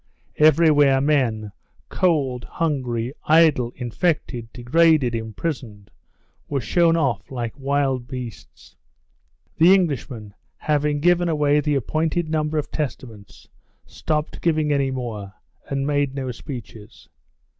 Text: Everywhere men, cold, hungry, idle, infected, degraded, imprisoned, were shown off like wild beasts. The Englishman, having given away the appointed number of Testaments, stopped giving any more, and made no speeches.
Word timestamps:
Everywhere 0.39 0.99
men, 0.99 1.51
cold, 1.87 2.43
hungry, 2.45 3.13
idle, 3.25 3.71
infected, 3.75 4.51
degraded, 4.51 5.13
imprisoned, 5.13 5.91
were 6.49 6.59
shown 6.59 6.97
off 6.97 7.29
like 7.29 7.53
wild 7.55 8.07
beasts. 8.07 8.75
The 9.57 9.75
Englishman, 9.75 10.33
having 10.57 11.01
given 11.01 11.29
away 11.29 11.59
the 11.59 11.75
appointed 11.75 12.29
number 12.29 12.57
of 12.57 12.71
Testaments, 12.71 13.47
stopped 13.85 14.41
giving 14.41 14.71
any 14.71 14.89
more, 14.89 15.33
and 15.69 15.85
made 15.85 16.15
no 16.15 16.31
speeches. 16.31 17.07